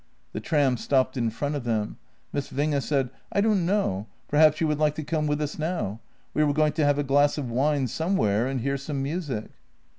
"The 0.33 0.39
tram 0.39 0.77
stopped 0.77 1.15
in 1.15 1.29
front 1.29 1.53
of 1.53 1.63
them. 1.63 1.97
Miss 2.33 2.51
Winge 2.51 2.81
said:" 2.81 3.11
I 3.33 3.39
don't 3.39 3.67
know— 3.67 4.07
perhaps 4.29 4.59
you 4.59 4.67
would 4.67 4.79
like 4.79 4.95
to 4.95 5.03
come 5.03 5.27
with 5.27 5.39
us 5.39 5.59
now; 5.59 5.99
we 6.33 6.43
were 6.43 6.53
going 6.53 6.73
to 6.73 6.85
have 6.85 6.97
a 6.97 7.03
glass 7.03 7.37
of 7.37 7.51
wine 7.51 7.85
somewhere, 7.85 8.47
and 8.47 8.61
hear 8.61 8.77
some 8.77 9.03
music." 9.03 9.51